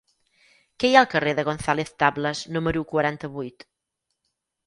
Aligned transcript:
Què 0.83 0.89
hi 0.91 0.95
ha 0.95 1.01
al 1.03 1.09
carrer 1.09 1.33
de 1.39 1.43
González 1.49 1.91
Tablas 2.03 2.41
número 2.57 2.83
quaranta-vuit? 2.93 3.67